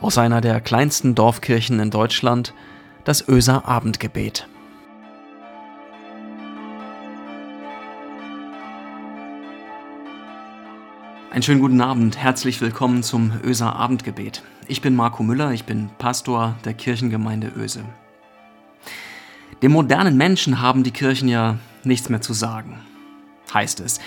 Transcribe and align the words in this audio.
aus 0.00 0.18
einer 0.18 0.40
der 0.40 0.60
kleinsten 0.60 1.14
Dorfkirchen 1.14 1.80
in 1.80 1.90
Deutschland, 1.90 2.52
das 3.04 3.26
Öser 3.28 3.66
Abendgebet. 3.66 4.46
Einen 11.30 11.42
schönen 11.42 11.60
guten 11.60 11.80
Abend, 11.80 12.16
herzlich 12.16 12.60
willkommen 12.60 13.02
zum 13.02 13.32
Öser 13.44 13.76
Abendgebet. 13.76 14.42
Ich 14.68 14.80
bin 14.80 14.94
Marco 14.94 15.22
Müller, 15.22 15.52
ich 15.52 15.64
bin 15.64 15.90
Pastor 15.98 16.56
der 16.64 16.74
Kirchengemeinde 16.74 17.52
Öse. 17.56 17.84
Dem 19.62 19.72
modernen 19.72 20.16
Menschen 20.16 20.60
haben 20.60 20.82
die 20.82 20.92
Kirchen 20.92 21.28
ja 21.28 21.56
nichts 21.84 22.08
mehr 22.08 22.20
zu 22.20 22.32
sagen, 22.32 22.80
heißt 23.52 23.80
es. 23.80 24.00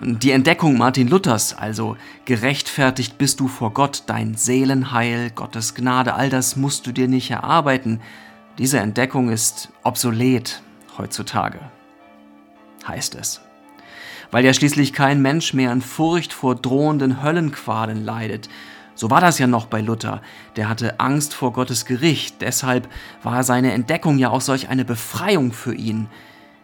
Die 0.00 0.32
Entdeckung 0.32 0.76
Martin 0.76 1.08
Luthers, 1.08 1.56
also 1.56 1.96
gerechtfertigt 2.24 3.18
bist 3.18 3.40
du 3.40 3.48
vor 3.48 3.72
Gott, 3.72 4.04
dein 4.06 4.34
Seelenheil, 4.34 5.30
Gottes 5.30 5.74
Gnade, 5.74 6.14
all 6.14 6.30
das 6.30 6.56
musst 6.56 6.86
du 6.86 6.92
dir 6.92 7.08
nicht 7.08 7.30
erarbeiten, 7.30 8.00
diese 8.58 8.78
Entdeckung 8.80 9.30
ist 9.30 9.70
obsolet 9.84 10.62
heutzutage, 10.98 11.60
heißt 12.86 13.14
es. 13.14 13.40
Weil 14.30 14.44
ja 14.44 14.52
schließlich 14.52 14.92
kein 14.92 15.22
Mensch 15.22 15.54
mehr 15.54 15.72
in 15.72 15.80
Furcht 15.80 16.32
vor 16.32 16.54
drohenden 16.54 17.22
Höllenqualen 17.22 18.04
leidet. 18.04 18.48
So 18.94 19.10
war 19.10 19.20
das 19.20 19.38
ja 19.38 19.46
noch 19.46 19.66
bei 19.66 19.80
Luther. 19.80 20.20
Der 20.56 20.68
hatte 20.68 21.00
Angst 21.00 21.32
vor 21.32 21.52
Gottes 21.52 21.86
Gericht. 21.86 22.42
Deshalb 22.42 22.88
war 23.22 23.42
seine 23.42 23.72
Entdeckung 23.72 24.18
ja 24.18 24.28
auch 24.28 24.40
solch 24.42 24.68
eine 24.68 24.84
Befreiung 24.84 25.52
für 25.52 25.74
ihn. 25.74 26.08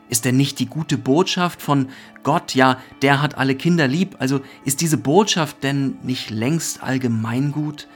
Ist 0.08 0.24
denn 0.24 0.36
nicht 0.36 0.58
die 0.58 0.66
gute 0.66 0.98
Botschaft 0.98 1.62
von 1.62 1.88
Gott, 2.22 2.54
ja, 2.54 2.78
der 3.02 3.22
hat 3.22 3.38
alle 3.38 3.54
Kinder 3.54 3.88
lieb, 3.88 4.16
also 4.18 4.40
ist 4.64 4.80
diese 4.80 4.98
Botschaft 4.98 5.62
denn 5.62 5.96
nicht 6.02 6.30
längst 6.30 6.82
allgemeingut, 6.82 7.88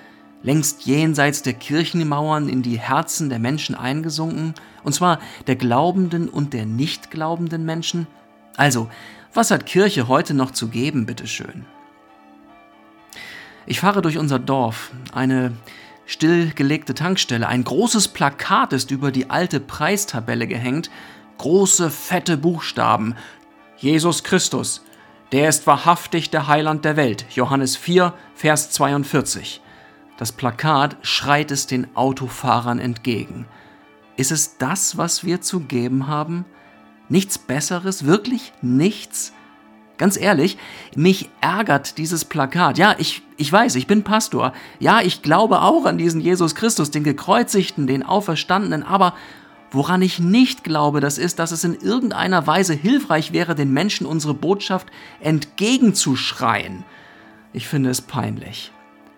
längst 0.43 0.87
jenseits 0.87 1.43
der 1.43 1.53
Kirchenmauern 1.53 2.49
in 2.49 2.63
die 2.63 2.79
Herzen 2.79 3.29
der 3.29 3.39
Menschen 3.39 3.75
eingesunken, 3.75 4.55
und 4.85 4.95
zwar 4.95 5.19
der 5.47 5.57
glaubenden 5.57 6.29
und 6.29 6.55
der 6.55 6.65
nicht 6.65 7.11
glaubenden 7.11 7.65
Menschen? 7.65 8.07
Also, 8.57 8.89
was 9.35 9.51
hat 9.51 9.67
Kirche 9.67 10.09
heute 10.09 10.35
noch 10.35 10.51
zu 10.51 10.69
geben, 10.69 11.07
bitteschön? 11.07 11.67
Ich 13.67 13.81
fahre 13.81 14.01
durch 14.01 14.17
unser 14.17 14.39
Dorf, 14.39 14.91
eine 15.13 15.53
stillgelegte 16.07 16.95
Tankstelle, 16.95 17.47
ein 17.47 17.65
großes 17.65 18.09
Plakat 18.09 18.73
ist 18.73 18.91
über 18.91 19.13
die 19.13 19.29
alte 19.29 19.61
Preistabelle 19.61 20.47
gehängt, 20.47 20.91
große, 21.39 21.91
fette 21.91 22.37
Buchstaben. 22.37 23.15
Jesus 23.77 24.25
Christus, 24.25 24.85
der 25.33 25.49
ist 25.49 25.67
wahrhaftig 25.67 26.31
der 26.31 26.49
Heiland 26.49 26.85
der 26.85 26.97
Welt. 26.97 27.27
Johannes 27.31 27.77
4, 27.77 28.15
Vers 28.35 28.71
42. 28.71 29.61
Das 30.17 30.33
Plakat 30.33 30.97
schreit 31.03 31.51
es 31.51 31.67
den 31.67 31.97
Autofahrern 31.97 32.81
entgegen. 32.81 33.47
Ist 34.17 34.33
es 34.33 34.59
das, 34.59 34.99
was 34.99 35.25
wir 35.25 35.41
zu 35.41 35.61
geben 35.61 36.09
haben? 36.09 36.45
Nichts 37.09 37.39
Besseres? 37.39 38.05
Wirklich 38.05 38.53
nichts? 38.61 39.33
Ganz 39.97 40.17
ehrlich, 40.17 40.59
mich 40.95 41.29
ärgert 41.41 41.99
dieses 41.99 42.25
Plakat. 42.25 42.79
Ja, 42.79 42.95
ich, 42.99 43.23
ich 43.37 43.53
weiß, 43.53 43.75
ich 43.77 43.87
bin 43.87 44.05
Pastor. 44.05 44.53
Ja, 44.79 45.01
ich 45.01 45.23
glaube 45.23 45.63
auch 45.63 45.87
an 45.87 45.99
diesen 45.99 46.21
Jesus 46.21 46.55
Christus, 46.55 46.91
den 46.91 47.05
Gekreuzigten, 47.05 47.87
den 47.87 48.05
Auferstandenen, 48.05 48.83
aber 48.83 49.15
Woran 49.71 50.01
ich 50.01 50.19
nicht 50.19 50.65
glaube, 50.65 51.01
das 51.01 51.19
ist, 51.19 51.39
dass 51.39 51.51
es 51.51 51.63
in 51.63 51.75
irgendeiner 51.75 52.47
Weise 52.47 52.73
hilfreich 52.73 53.33
wäre, 53.33 53.55
den 53.55 53.73
Menschen 53.73 54.07
unsere 54.07 54.33
Botschaft 54.33 54.89
entgegenzuschreien. 55.21 56.85
Ich 57.53 57.69
finde 57.69 57.91
es 57.91 58.01
peinlich. 58.01 58.73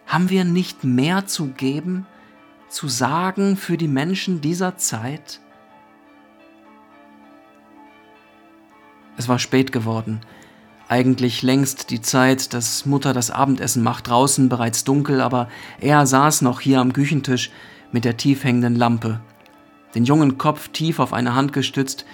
Haben 0.06 0.28
wir 0.28 0.44
nicht 0.44 0.82
mehr 0.82 1.26
zu 1.26 1.48
geben, 1.48 2.06
zu 2.68 2.88
sagen 2.88 3.56
für 3.56 3.76
die 3.76 3.88
Menschen 3.88 4.40
dieser 4.40 4.76
Zeit? 4.76 5.40
Es 9.16 9.28
war 9.28 9.38
spät 9.38 9.70
geworden. 9.70 10.20
Eigentlich 10.88 11.42
längst 11.42 11.90
die 11.90 12.00
Zeit, 12.00 12.52
dass 12.54 12.86
Mutter 12.86 13.12
das 13.12 13.30
Abendessen 13.30 13.84
macht, 13.84 14.08
draußen 14.08 14.48
bereits 14.48 14.82
dunkel, 14.82 15.20
aber 15.20 15.48
er 15.78 16.04
saß 16.06 16.42
noch 16.42 16.60
hier 16.60 16.80
am 16.80 16.92
Küchentisch 16.92 17.52
mit 17.92 18.04
der 18.04 18.16
tief 18.16 18.42
hängenden 18.42 18.74
Lampe 18.74 19.20
den 19.94 20.04
jungen 20.04 20.38
Kopf 20.38 20.68
tief 20.68 20.98
auf 20.98 21.12
eine 21.12 21.34
Hand 21.34 21.52
gestützt, 21.52 22.04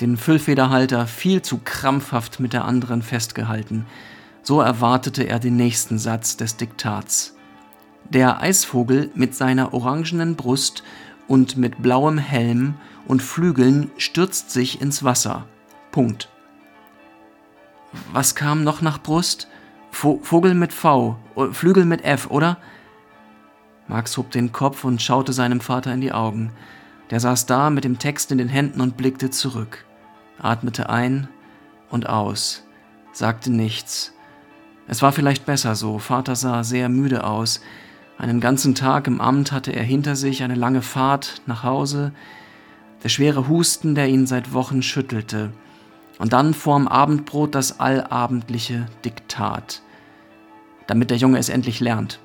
den 0.00 0.16
Füllfederhalter 0.16 1.06
viel 1.06 1.42
zu 1.42 1.58
krampfhaft 1.58 2.40
mit 2.40 2.52
der 2.52 2.64
anderen 2.64 3.02
festgehalten. 3.02 3.86
So 4.42 4.60
erwartete 4.60 5.24
er 5.24 5.38
den 5.38 5.56
nächsten 5.56 5.98
Satz 5.98 6.36
des 6.36 6.56
Diktats. 6.56 7.36
Der 8.08 8.42
Eisvogel 8.42 9.10
mit 9.14 9.34
seiner 9.34 9.72
orangenen 9.72 10.34
Brust 10.34 10.82
und 11.28 11.56
mit 11.56 11.82
blauem 11.82 12.18
Helm 12.18 12.74
und 13.06 13.22
Flügeln 13.22 13.90
stürzt 13.96 14.50
sich 14.50 14.80
ins 14.80 15.04
Wasser. 15.04 15.46
Punkt. 15.92 16.28
Was 18.12 18.34
kam 18.34 18.64
noch 18.64 18.82
nach 18.82 18.98
Brust? 18.98 19.48
Vogel 19.90 20.54
mit 20.54 20.72
V, 20.72 21.16
Flügel 21.52 21.84
mit 21.84 22.02
F, 22.02 22.30
oder? 22.30 22.56
Max 23.88 24.16
hob 24.16 24.30
den 24.30 24.52
Kopf 24.52 24.84
und 24.84 25.02
schaute 25.02 25.32
seinem 25.32 25.60
Vater 25.60 25.92
in 25.92 26.00
die 26.00 26.12
Augen. 26.12 26.52
Der 27.12 27.20
saß 27.20 27.44
da 27.44 27.68
mit 27.68 27.84
dem 27.84 27.98
Text 27.98 28.32
in 28.32 28.38
den 28.38 28.48
Händen 28.48 28.80
und 28.80 28.96
blickte 28.96 29.28
zurück, 29.28 29.84
atmete 30.38 30.88
ein 30.88 31.28
und 31.90 32.08
aus, 32.08 32.64
sagte 33.12 33.52
nichts. 33.52 34.14
Es 34.88 35.02
war 35.02 35.12
vielleicht 35.12 35.44
besser 35.44 35.74
so, 35.74 35.98
Vater 35.98 36.36
sah 36.36 36.64
sehr 36.64 36.88
müde 36.88 37.24
aus. 37.24 37.60
Einen 38.16 38.40
ganzen 38.40 38.74
Tag 38.74 39.08
im 39.08 39.20
Amt 39.20 39.52
hatte 39.52 39.72
er 39.72 39.82
hinter 39.82 40.16
sich, 40.16 40.42
eine 40.42 40.54
lange 40.54 40.80
Fahrt 40.80 41.42
nach 41.44 41.64
Hause, 41.64 42.12
der 43.04 43.10
schwere 43.10 43.46
Husten, 43.46 43.94
der 43.94 44.08
ihn 44.08 44.26
seit 44.26 44.54
Wochen 44.54 44.80
schüttelte, 44.80 45.52
und 46.18 46.32
dann 46.32 46.54
vorm 46.54 46.88
Abendbrot 46.88 47.54
das 47.54 47.78
allabendliche 47.78 48.86
Diktat, 49.04 49.82
damit 50.86 51.10
der 51.10 51.18
Junge 51.18 51.36
es 51.36 51.50
endlich 51.50 51.78
lernt. 51.78 52.20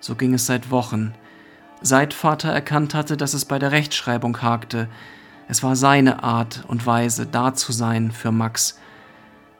So 0.00 0.14
ging 0.14 0.32
es 0.32 0.46
seit 0.46 0.70
Wochen, 0.70 1.12
seit 1.84 2.14
Vater 2.14 2.48
erkannt 2.48 2.94
hatte, 2.94 3.16
dass 3.16 3.34
es 3.34 3.44
bei 3.44 3.58
der 3.58 3.70
Rechtschreibung 3.70 4.40
hakte. 4.40 4.88
Es 5.48 5.62
war 5.62 5.76
seine 5.76 6.24
Art 6.24 6.64
und 6.66 6.86
Weise, 6.86 7.26
da 7.26 7.52
zu 7.52 7.72
sein 7.72 8.10
für 8.10 8.32
Max. 8.32 8.78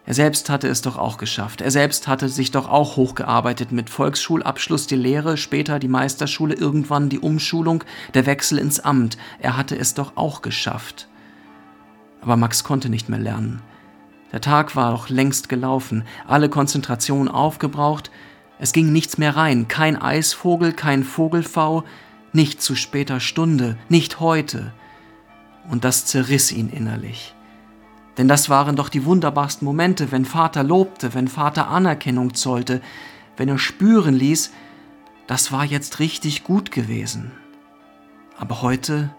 Er 0.06 0.14
selbst 0.14 0.48
hatte 0.48 0.68
es 0.68 0.80
doch 0.80 0.96
auch 0.96 1.18
geschafft. 1.18 1.60
Er 1.60 1.70
selbst 1.70 2.08
hatte 2.08 2.30
sich 2.30 2.50
doch 2.50 2.68
auch 2.68 2.96
hochgearbeitet 2.96 3.72
mit 3.72 3.90
Volksschulabschluss, 3.90 4.86
die 4.86 4.96
Lehre, 4.96 5.36
später 5.36 5.78
die 5.78 5.88
Meisterschule, 5.88 6.54
irgendwann 6.54 7.10
die 7.10 7.18
Umschulung, 7.18 7.84
der 8.14 8.24
Wechsel 8.24 8.58
ins 8.58 8.80
Amt. 8.80 9.18
Er 9.38 9.58
hatte 9.58 9.76
es 9.76 9.92
doch 9.92 10.16
auch 10.16 10.40
geschafft. 10.40 11.08
Aber 12.22 12.36
Max 12.36 12.64
konnte 12.64 12.88
nicht 12.88 13.10
mehr 13.10 13.20
lernen. 13.20 13.60
Der 14.32 14.40
Tag 14.40 14.76
war 14.76 14.92
doch 14.92 15.10
längst 15.10 15.50
gelaufen, 15.50 16.04
alle 16.26 16.48
Konzentration 16.48 17.28
aufgebraucht, 17.28 18.10
es 18.58 18.72
ging 18.72 18.92
nichts 18.92 19.18
mehr 19.18 19.36
rein, 19.36 19.68
kein 19.68 20.00
Eisvogel, 20.00 20.72
kein 20.72 21.02
Vogelfau, 21.02 21.84
nicht 22.34 22.60
zu 22.60 22.74
später 22.74 23.20
Stunde, 23.20 23.76
nicht 23.88 24.20
heute. 24.20 24.72
Und 25.70 25.84
das 25.84 26.04
zerriss 26.04 26.52
ihn 26.52 26.68
innerlich. 26.68 27.34
Denn 28.18 28.28
das 28.28 28.48
waren 28.48 28.76
doch 28.76 28.88
die 28.88 29.04
wunderbarsten 29.04 29.64
Momente, 29.64 30.12
wenn 30.12 30.24
Vater 30.24 30.62
lobte, 30.62 31.14
wenn 31.14 31.28
Vater 31.28 31.68
Anerkennung 31.68 32.34
zollte, 32.34 32.80
wenn 33.36 33.48
er 33.48 33.58
spüren 33.58 34.14
ließ, 34.14 34.52
das 35.26 35.52
war 35.52 35.64
jetzt 35.64 35.98
richtig 35.98 36.44
gut 36.44 36.70
gewesen. 36.70 37.32
Aber 38.36 38.62
heute, 38.62 39.14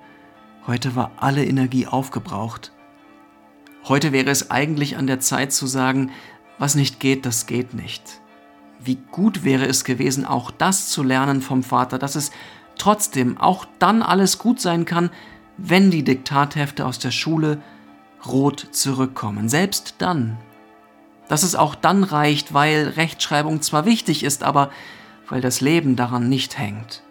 heute 0.68 0.96
war 0.96 1.12
alle 1.18 1.46
Energie 1.46 1.88
aufgebraucht. 1.88 2.72
Heute 3.86 4.12
wäre 4.12 4.30
es 4.30 4.52
eigentlich 4.52 4.98
an 4.98 5.08
der 5.08 5.20
Zeit 5.20 5.52
zu 5.52 5.68
sagen, 5.68 6.12
was 6.58 6.76
nicht 6.76 7.00
geht, 7.00 7.26
das 7.26 7.48
geht 7.48 7.74
nicht. 7.74 8.22
Wie 8.80 8.98
gut 9.12 9.44
wäre 9.44 9.66
es 9.66 9.84
gewesen, 9.84 10.26
auch 10.26 10.52
das 10.52 10.90
zu 10.90 11.04
lernen 11.04 11.42
vom 11.42 11.64
Vater, 11.64 11.98
dass 11.98 12.16
es 12.16 12.32
trotzdem 12.78 13.38
auch 13.38 13.66
dann 13.80 14.02
alles 14.02 14.38
gut 14.38 14.60
sein 14.60 14.86
kann, 14.86 15.10
wenn 15.58 15.92
die 15.92 16.04
Diktathefte 16.04 16.86
aus 16.86 17.00
der 17.00 17.12
Schule 17.12 17.62
rot 18.26 18.68
zurückkommen. 18.72 19.50
Selbst 19.50 19.96
dann. 20.00 20.38
Dass 21.28 21.44
es 21.44 21.56
auch 21.56 21.76
dann 21.76 22.04
reicht, 22.04 22.54
weil 22.54 22.90
Rechtschreibung 22.96 23.62
zwar 23.62 23.86
wichtig 23.86 24.24
ist, 24.24 24.44
aber 24.44 24.70
weil 25.28 25.42
das 25.42 25.62
Leben 25.62 25.96
daran 25.96 26.30
nicht 26.30 26.58
hängt. 26.58 27.04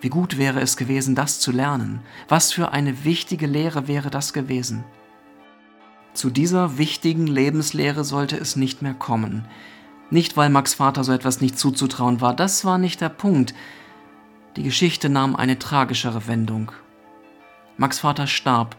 Wie 0.00 0.08
gut 0.08 0.38
wäre 0.38 0.60
es 0.60 0.76
gewesen, 0.76 1.14
das 1.14 1.40
zu 1.40 1.52
lernen. 1.52 2.00
Was 2.28 2.52
für 2.52 2.72
eine 2.72 3.04
wichtige 3.04 3.46
Lehre 3.46 3.86
wäre 3.86 4.10
das 4.10 4.32
gewesen. 4.32 4.84
Zu 6.14 6.30
dieser 6.30 6.78
wichtigen 6.78 7.26
Lebenslehre 7.26 8.04
sollte 8.04 8.36
es 8.36 8.56
nicht 8.56 8.82
mehr 8.82 8.94
kommen. 8.94 9.44
Nicht, 10.10 10.36
weil 10.36 10.50
Max 10.50 10.74
Vater 10.74 11.04
so 11.04 11.12
etwas 11.12 11.40
nicht 11.40 11.58
zuzutrauen 11.58 12.20
war, 12.20 12.34
das 12.34 12.64
war 12.64 12.78
nicht 12.78 13.00
der 13.00 13.10
Punkt. 13.10 13.54
Die 14.56 14.64
Geschichte 14.64 15.08
nahm 15.08 15.36
eine 15.36 15.58
tragischere 15.58 16.26
Wendung. 16.26 16.72
Max 17.76 18.00
Vater 18.00 18.26
starb, 18.26 18.76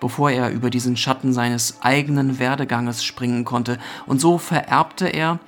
bevor 0.00 0.30
er 0.30 0.50
über 0.50 0.70
diesen 0.70 0.96
Schatten 0.96 1.32
seines 1.32 1.82
eigenen 1.82 2.38
Werdeganges 2.38 3.04
springen 3.04 3.44
konnte, 3.44 3.78
und 4.06 4.20
so 4.20 4.38
vererbte 4.38 5.08
er 5.08 5.40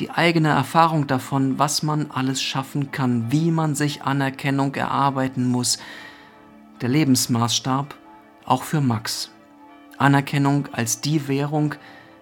die 0.00 0.10
eigene 0.10 0.48
Erfahrung 0.48 1.06
davon, 1.06 1.58
was 1.58 1.82
man 1.82 2.10
alles 2.10 2.42
schaffen 2.42 2.92
kann, 2.92 3.32
wie 3.32 3.50
man 3.50 3.74
sich 3.74 4.02
Anerkennung 4.02 4.74
erarbeiten 4.74 5.46
muss, 5.48 5.78
der 6.82 6.90
Lebensmaßstab 6.90 7.94
auch 8.44 8.64
für 8.64 8.82
Max. 8.82 9.30
Anerkennung 9.96 10.68
als 10.72 11.00
die 11.00 11.26
Währung, 11.26 11.74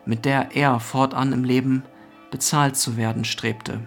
mit 0.06 0.25
der 0.25 0.55
er 0.55 0.79
fortan 0.79 1.32
im 1.32 1.43
Leben 1.43 1.82
bezahlt 2.31 2.76
zu 2.76 2.96
werden 2.96 3.25
strebte. 3.25 3.81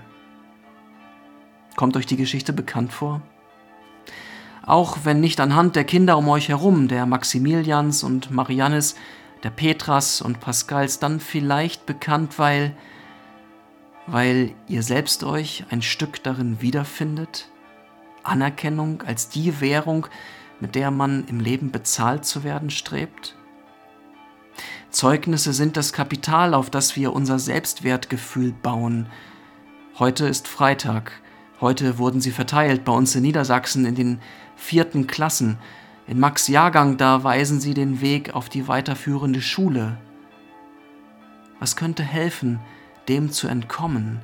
Kommt 1.77 1.95
euch 1.95 2.07
die 2.07 2.17
Geschichte 2.17 2.53
bekannt 2.53 2.91
vor? 2.91 3.21
Auch 4.65 4.97
wenn 5.03 5.19
nicht 5.19 5.39
anhand 5.39 5.75
der 5.75 5.83
Kinder 5.83 6.17
um 6.17 6.27
euch 6.27 6.49
herum, 6.49 6.87
der 6.87 7.05
Maximilians 7.05 8.03
und 8.03 8.31
Mariannes, 8.31 8.95
der 9.43 9.51
Petras 9.51 10.19
und 10.19 10.39
Pascals, 10.39 10.97
dann 10.97 11.19
vielleicht 11.19 11.85
bekannt, 11.85 12.39
weil, 12.39 12.75
weil 14.07 14.55
ihr 14.67 14.81
selbst 14.81 15.23
euch 15.23 15.65
ein 15.69 15.83
Stück 15.83 16.23
darin 16.23 16.63
wiederfindet? 16.63 17.51
Anerkennung 18.23 19.03
als 19.03 19.29
die 19.29 19.61
Währung, 19.61 20.07
mit 20.59 20.73
der 20.73 20.89
man 20.89 21.25
im 21.27 21.39
Leben 21.39 21.71
bezahlt 21.71 22.25
zu 22.25 22.43
werden 22.43 22.71
strebt? 22.71 23.35
Zeugnisse 24.89 25.53
sind 25.53 25.77
das 25.77 25.93
Kapital, 25.93 26.55
auf 26.55 26.71
das 26.71 26.95
wir 26.95 27.13
unser 27.13 27.37
Selbstwertgefühl 27.37 28.51
bauen. 28.51 29.05
Heute 29.99 30.27
ist 30.27 30.47
Freitag. 30.47 31.21
Heute 31.59 31.97
wurden 31.97 32.21
sie 32.21 32.31
verteilt 32.31 32.85
bei 32.85 32.91
uns 32.91 33.15
in 33.15 33.23
Niedersachsen 33.23 33.85
in 33.85 33.95
den 33.95 34.19
vierten 34.55 35.07
Klassen. 35.07 35.57
In 36.05 36.19
Max 36.19 36.47
Jahrgang, 36.47 36.97
da 36.97 37.23
weisen 37.23 37.59
sie 37.59 37.73
den 37.73 37.99
Weg 37.99 38.35
auf 38.35 38.47
die 38.47 38.67
weiterführende 38.67 39.41
Schule. 39.41 39.97
Was 41.59 41.75
könnte 41.75 42.03
helfen, 42.03 42.59
dem 43.07 43.31
zu 43.31 43.47
entkommen? 43.47 44.19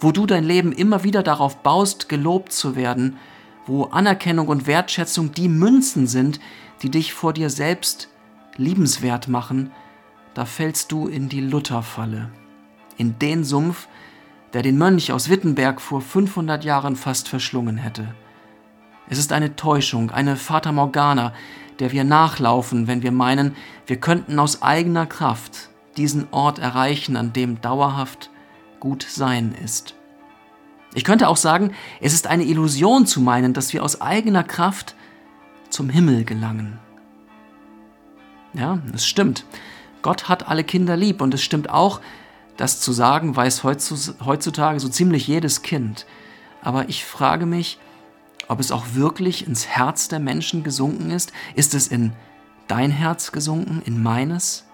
Wo 0.00 0.10
du 0.10 0.24
dein 0.24 0.44
Leben 0.44 0.72
immer 0.72 1.04
wieder 1.04 1.22
darauf 1.22 1.58
baust, 1.62 2.08
gelobt 2.08 2.52
zu 2.52 2.76
werden, 2.76 3.18
wo 3.66 3.84
Anerkennung 3.84 4.48
und 4.48 4.66
Wertschätzung 4.66 5.32
die 5.32 5.48
Münzen 5.48 6.06
sind, 6.06 6.40
die 6.82 6.90
dich 6.90 7.12
vor 7.12 7.34
dir 7.34 7.50
selbst 7.50 8.08
liebenswert 8.56 9.28
machen, 9.28 9.70
da 10.32 10.46
fällst 10.46 10.92
du 10.92 11.08
in 11.08 11.28
die 11.28 11.40
Lutherfalle, 11.40 12.30
in 12.96 13.18
den 13.18 13.44
Sumpf, 13.44 13.88
der 14.52 14.62
den 14.62 14.78
Mönch 14.78 15.12
aus 15.12 15.28
Wittenberg 15.28 15.80
vor 15.80 16.00
500 16.00 16.64
Jahren 16.64 16.96
fast 16.96 17.28
verschlungen 17.28 17.76
hätte. 17.76 18.14
Es 19.08 19.18
ist 19.18 19.32
eine 19.32 19.56
Täuschung, 19.56 20.10
eine 20.10 20.36
Fata 20.36 20.72
Morgana, 20.72 21.32
der 21.78 21.92
wir 21.92 22.04
nachlaufen, 22.04 22.86
wenn 22.86 23.02
wir 23.02 23.12
meinen, 23.12 23.56
wir 23.86 23.98
könnten 23.98 24.38
aus 24.38 24.62
eigener 24.62 25.06
Kraft 25.06 25.70
diesen 25.96 26.28
Ort 26.30 26.58
erreichen, 26.58 27.16
an 27.16 27.32
dem 27.32 27.60
dauerhaft 27.60 28.30
gut 28.80 29.06
sein 29.08 29.54
ist. 29.64 29.94
Ich 30.94 31.04
könnte 31.04 31.28
auch 31.28 31.36
sagen, 31.36 31.72
es 32.00 32.14
ist 32.14 32.26
eine 32.26 32.44
Illusion 32.44 33.06
zu 33.06 33.20
meinen, 33.20 33.52
dass 33.52 33.72
wir 33.72 33.82
aus 33.84 34.00
eigener 34.00 34.44
Kraft 34.44 34.94
zum 35.70 35.90
Himmel 35.90 36.24
gelangen. 36.24 36.78
Ja, 38.54 38.78
es 38.94 39.06
stimmt. 39.06 39.44
Gott 40.02 40.28
hat 40.28 40.48
alle 40.48 40.64
Kinder 40.64 40.96
lieb 40.96 41.20
und 41.20 41.34
es 41.34 41.42
stimmt 41.42 41.68
auch, 41.70 42.00
das 42.58 42.80
zu 42.80 42.92
sagen 42.92 43.34
weiß 43.34 43.62
heutzutage 43.62 44.80
so 44.80 44.88
ziemlich 44.88 45.26
jedes 45.28 45.62
Kind. 45.62 46.06
Aber 46.60 46.88
ich 46.88 47.04
frage 47.04 47.46
mich, 47.46 47.78
ob 48.48 48.58
es 48.58 48.72
auch 48.72 48.84
wirklich 48.94 49.46
ins 49.46 49.68
Herz 49.68 50.08
der 50.08 50.18
Menschen 50.18 50.64
gesunken 50.64 51.10
ist. 51.10 51.32
Ist 51.54 51.72
es 51.74 51.86
in 51.86 52.12
dein 52.66 52.90
Herz 52.90 53.30
gesunken, 53.30 53.80
in 53.84 54.02
meines? 54.02 54.66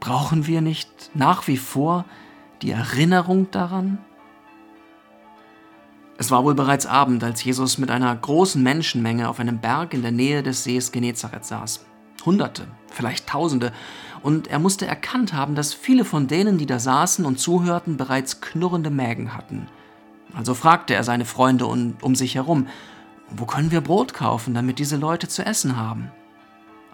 Brauchen 0.00 0.46
wir 0.48 0.60
nicht 0.60 1.10
nach 1.14 1.46
wie 1.46 1.56
vor 1.56 2.04
die 2.62 2.72
Erinnerung 2.72 3.48
daran? 3.52 3.98
Es 6.16 6.32
war 6.32 6.42
wohl 6.42 6.56
bereits 6.56 6.86
Abend, 6.86 7.22
als 7.22 7.44
Jesus 7.44 7.78
mit 7.78 7.92
einer 7.92 8.14
großen 8.14 8.60
Menschenmenge 8.60 9.28
auf 9.28 9.38
einem 9.38 9.60
Berg 9.60 9.94
in 9.94 10.02
der 10.02 10.10
Nähe 10.10 10.42
des 10.42 10.64
Sees 10.64 10.90
Genezareth 10.90 11.44
saß. 11.44 11.84
Hunderte, 12.24 12.66
vielleicht 12.90 13.26
Tausende, 13.26 13.72
und 14.22 14.48
er 14.48 14.58
musste 14.58 14.86
erkannt 14.86 15.32
haben, 15.32 15.54
dass 15.54 15.74
viele 15.74 16.04
von 16.04 16.26
denen, 16.26 16.58
die 16.58 16.66
da 16.66 16.78
saßen 16.78 17.24
und 17.24 17.38
zuhörten, 17.38 17.96
bereits 17.96 18.40
knurrende 18.40 18.90
Mägen 18.90 19.34
hatten. 19.34 19.68
Also 20.34 20.54
fragte 20.54 20.94
er 20.94 21.04
seine 21.04 21.24
Freunde 21.24 21.66
um, 21.66 21.96
um 22.02 22.14
sich 22.14 22.34
herum, 22.34 22.66
wo 23.30 23.44
können 23.44 23.70
wir 23.70 23.80
Brot 23.80 24.14
kaufen, 24.14 24.54
damit 24.54 24.78
diese 24.78 24.96
Leute 24.96 25.28
zu 25.28 25.44
essen 25.44 25.76
haben? 25.76 26.10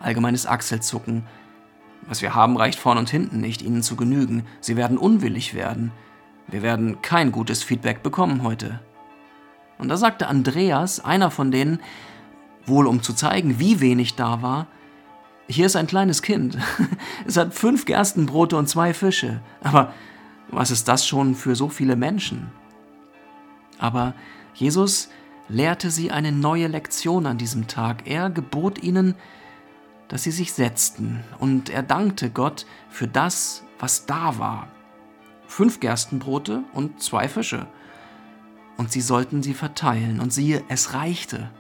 Allgemeines 0.01 0.47
Achselzucken. 0.47 1.25
Was 2.07 2.23
wir 2.23 2.35
haben, 2.35 2.57
reicht 2.57 2.79
vorn 2.79 2.99
und 2.99 3.09
hinten 3.09 3.41
nicht, 3.41 3.63
ihnen 3.63 3.83
zu 3.83 3.97
genügen. 3.97 4.45
Sie 4.61 4.77
werden 4.77 4.99
unwillig 4.99 5.55
werden. 5.55 5.93
Wir 6.49 6.63
werden 6.63 7.01
kein 7.01 7.33
gutes 7.33 7.63
Feedback 7.63 8.03
bekommen 8.03 8.43
heute. 8.43 8.81
Und 9.79 9.89
da 9.89 9.97
sagte 9.97 10.29
Andreas, 10.29 11.01
einer 11.01 11.31
von 11.31 11.51
denen, 11.51 11.81
wohl 12.67 12.87
um 12.87 13.03
zu 13.03 13.15
zeigen, 13.15 13.59
wie 13.59 13.81
wenig 13.81 14.15
da 14.15 14.43
war, 14.43 14.67
hier 15.49 15.67
ist 15.67 15.77
ein 15.77 15.87
kleines 15.87 16.23
Kind. 16.23 16.59
Es 17.27 17.37
hat 17.37 17.55
fünf 17.55 17.85
Gerstenbrote 17.85 18.57
und 18.57 18.69
zwei 18.69 18.95
Fische. 18.95 19.41
Aber 19.63 19.93
was 20.49 20.71
ist 20.71 20.89
das 20.89 21.07
schon 21.07 21.35
für 21.35 21.55
so 21.57 21.69
viele 21.69 21.97
Menschen? 21.97 22.51
Aber 23.79 24.15
Jesus 24.55 25.11
lehrte 25.49 25.91
sie 25.91 26.11
eine 26.11 26.33
neue 26.33 26.69
Lektion 26.69 27.27
an 27.27 27.39
diesem 27.39 27.67
Tag. 27.67 28.07
Er 28.07 28.31
gebot 28.31 28.83
ihnen, 28.83 29.15
dass 30.09 30.23
sie 30.23 30.31
sich 30.31 30.53
setzten, 30.53 31.25
und 31.39 31.71
er 31.71 31.83
dankte 31.83 32.31
Gott 32.31 32.67
für 32.89 33.09
das, 33.09 33.65
was 33.79 34.07
da 34.07 34.39
war. 34.39 34.69
Fünf 35.47 35.81
Gerstenbrote 35.81 36.63
und 36.73 37.03
zwei 37.03 37.29
Fische. 37.29 37.67
Und 38.77 38.93
sie 38.93 39.01
sollten 39.01 39.43
sie 39.43 39.55
verteilen, 39.55 40.21
und 40.21 40.33
siehe, 40.33 40.63
es 40.69 40.95
reichte. 40.95 41.51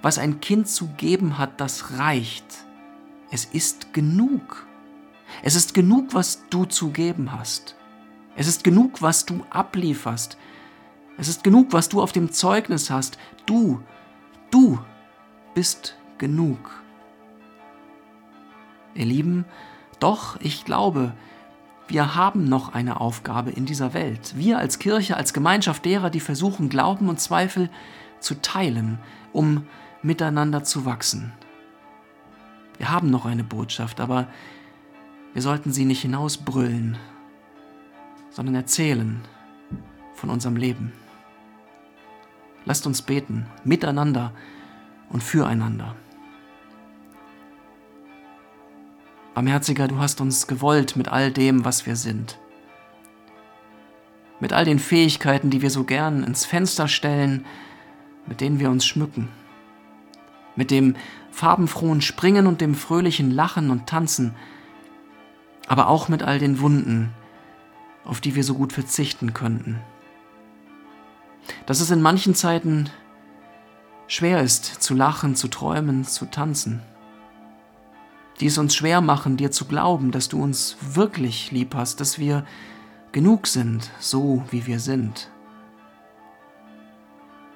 Was 0.00 0.18
ein 0.18 0.40
Kind 0.40 0.68
zu 0.68 0.88
geben 0.96 1.38
hat, 1.38 1.60
das 1.60 1.98
reicht. 1.98 2.64
Es 3.32 3.46
ist 3.46 3.94
genug. 3.94 4.66
Es 5.42 5.56
ist 5.56 5.72
genug, 5.72 6.12
was 6.12 6.46
du 6.50 6.66
zu 6.66 6.90
geben 6.90 7.32
hast. 7.32 7.76
Es 8.36 8.46
ist 8.46 8.62
genug, 8.62 9.00
was 9.00 9.24
du 9.24 9.40
ablieferst. 9.48 10.36
Es 11.16 11.28
ist 11.28 11.42
genug, 11.42 11.72
was 11.72 11.88
du 11.88 12.02
auf 12.02 12.12
dem 12.12 12.30
Zeugnis 12.30 12.90
hast. 12.90 13.16
Du, 13.46 13.80
du 14.50 14.78
bist 15.54 15.96
genug. 16.18 16.82
Ihr 18.94 19.06
Lieben, 19.06 19.46
doch, 19.98 20.38
ich 20.40 20.66
glaube, 20.66 21.14
wir 21.88 22.14
haben 22.14 22.44
noch 22.44 22.74
eine 22.74 23.00
Aufgabe 23.00 23.50
in 23.50 23.64
dieser 23.64 23.94
Welt. 23.94 24.34
Wir 24.36 24.58
als 24.58 24.78
Kirche, 24.78 25.16
als 25.16 25.32
Gemeinschaft 25.32 25.86
derer, 25.86 26.10
die 26.10 26.20
versuchen, 26.20 26.68
Glauben 26.68 27.08
und 27.08 27.18
Zweifel 27.18 27.70
zu 28.20 28.42
teilen, 28.42 28.98
um 29.32 29.66
miteinander 30.02 30.64
zu 30.64 30.84
wachsen. 30.84 31.32
Wir 32.82 32.90
haben 32.90 33.10
noch 33.10 33.26
eine 33.26 33.44
Botschaft, 33.44 34.00
aber 34.00 34.26
wir 35.34 35.40
sollten 35.40 35.70
sie 35.70 35.84
nicht 35.84 36.02
hinausbrüllen, 36.02 36.98
sondern 38.30 38.56
erzählen 38.56 39.20
von 40.16 40.30
unserem 40.30 40.56
Leben. 40.56 40.92
Lasst 42.64 42.84
uns 42.88 43.00
beten, 43.00 43.46
miteinander 43.62 44.32
und 45.10 45.22
füreinander. 45.22 45.94
Barmherziger, 49.34 49.86
du 49.86 49.98
hast 49.98 50.20
uns 50.20 50.48
gewollt 50.48 50.96
mit 50.96 51.06
all 51.06 51.30
dem, 51.30 51.64
was 51.64 51.86
wir 51.86 51.94
sind. 51.94 52.40
Mit 54.40 54.52
all 54.52 54.64
den 54.64 54.80
Fähigkeiten, 54.80 55.50
die 55.50 55.62
wir 55.62 55.70
so 55.70 55.84
gern 55.84 56.24
ins 56.24 56.44
Fenster 56.44 56.88
stellen, 56.88 57.46
mit 58.26 58.40
denen 58.40 58.58
wir 58.58 58.70
uns 58.70 58.84
schmücken 58.84 59.28
mit 60.56 60.70
dem 60.70 60.96
farbenfrohen 61.30 62.00
Springen 62.00 62.46
und 62.46 62.60
dem 62.60 62.74
fröhlichen 62.74 63.30
Lachen 63.30 63.70
und 63.70 63.86
Tanzen, 63.86 64.34
aber 65.66 65.88
auch 65.88 66.08
mit 66.08 66.22
all 66.22 66.38
den 66.38 66.60
Wunden, 66.60 67.10
auf 68.04 68.20
die 68.20 68.34
wir 68.34 68.44
so 68.44 68.54
gut 68.54 68.72
verzichten 68.72 69.32
könnten. 69.32 69.80
Dass 71.66 71.80
es 71.80 71.90
in 71.90 72.02
manchen 72.02 72.34
Zeiten 72.34 72.90
schwer 74.06 74.42
ist, 74.42 74.64
zu 74.64 74.94
lachen, 74.94 75.36
zu 75.36 75.48
träumen, 75.48 76.04
zu 76.04 76.26
tanzen. 76.26 76.82
Die 78.40 78.46
es 78.46 78.58
uns 78.58 78.74
schwer 78.74 79.00
machen, 79.00 79.36
dir 79.36 79.50
zu 79.50 79.66
glauben, 79.66 80.10
dass 80.10 80.28
du 80.28 80.42
uns 80.42 80.76
wirklich 80.80 81.50
lieb 81.50 81.74
hast, 81.74 82.00
dass 82.00 82.18
wir 82.18 82.44
genug 83.12 83.46
sind, 83.46 83.90
so 84.00 84.42
wie 84.50 84.66
wir 84.66 84.80
sind. 84.80 85.30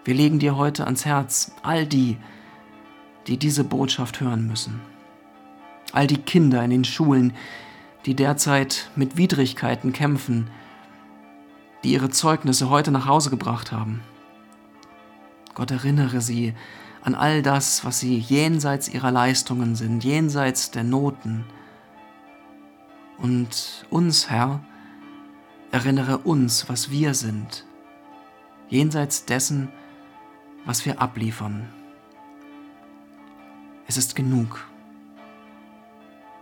Wir 0.04 0.14
legen 0.14 0.38
dir 0.38 0.56
heute 0.56 0.84
ans 0.84 1.04
Herz 1.04 1.52
all 1.62 1.86
die, 1.86 2.16
die 3.26 3.38
diese 3.38 3.64
Botschaft 3.64 4.20
hören 4.20 4.46
müssen. 4.46 4.80
All 5.92 6.06
die 6.06 6.18
Kinder 6.18 6.62
in 6.62 6.70
den 6.70 6.84
Schulen, 6.84 7.32
die 8.04 8.14
derzeit 8.14 8.90
mit 8.96 9.16
Widrigkeiten 9.16 9.92
kämpfen, 9.92 10.48
die 11.84 11.92
ihre 11.92 12.10
Zeugnisse 12.10 12.70
heute 12.70 12.90
nach 12.90 13.06
Hause 13.06 13.30
gebracht 13.30 13.72
haben. 13.72 14.02
Gott 15.54 15.70
erinnere 15.70 16.20
sie 16.20 16.54
an 17.02 17.14
all 17.14 17.42
das, 17.42 17.84
was 17.84 18.00
sie 18.00 18.18
jenseits 18.18 18.88
ihrer 18.88 19.10
Leistungen 19.10 19.76
sind, 19.76 20.04
jenseits 20.04 20.70
der 20.70 20.84
Noten. 20.84 21.44
Und 23.18 23.86
uns, 23.90 24.28
Herr, 24.28 24.60
Erinnere 25.72 26.18
uns, 26.18 26.68
was 26.68 26.90
wir 26.90 27.12
sind, 27.12 27.66
jenseits 28.68 29.26
dessen, 29.26 29.68
was 30.64 30.86
wir 30.86 31.02
abliefern. 31.02 31.68
Es 33.88 33.96
ist 33.96 34.16
genug. 34.16 34.66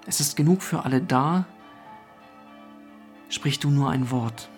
Es 0.07 0.21
ist 0.21 0.37
genug 0.37 0.63
für 0.63 0.85
alle 0.85 1.01
da. 1.01 1.45
Sprich 3.29 3.59
du 3.59 3.71
nur 3.71 3.91
ein 3.91 4.11
Wort 4.11 4.49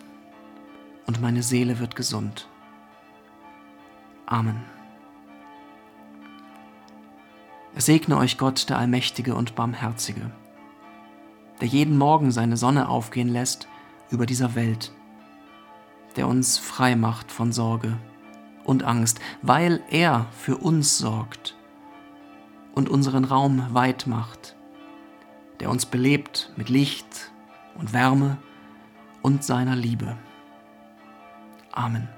und 1.06 1.20
meine 1.20 1.42
Seele 1.42 1.78
wird 1.78 1.96
gesund. 1.96 2.48
Amen. 4.26 4.64
Es 7.74 7.86
segne 7.86 8.16
euch 8.16 8.38
Gott, 8.38 8.68
der 8.70 8.78
Allmächtige 8.78 9.34
und 9.34 9.54
Barmherzige, 9.54 10.30
der 11.60 11.68
jeden 11.68 11.98
Morgen 11.98 12.30
seine 12.30 12.56
Sonne 12.56 12.88
aufgehen 12.88 13.28
lässt 13.28 13.68
über 14.10 14.26
dieser 14.26 14.54
Welt, 14.54 14.92
der 16.16 16.28
uns 16.28 16.58
frei 16.58 16.96
macht 16.96 17.30
von 17.30 17.52
Sorge 17.52 17.96
und 18.64 18.84
Angst, 18.84 19.20
weil 19.42 19.82
er 19.90 20.26
für 20.32 20.56
uns 20.56 20.98
sorgt 20.98 21.56
und 22.76 22.88
unseren 22.90 23.24
Raum 23.24 23.74
weit 23.74 24.06
macht, 24.06 24.54
der 25.58 25.70
uns 25.70 25.86
belebt 25.86 26.52
mit 26.56 26.68
Licht 26.68 27.32
und 27.76 27.92
Wärme 27.92 28.36
und 29.22 29.42
seiner 29.42 29.74
Liebe. 29.74 30.16
Amen. 31.72 32.08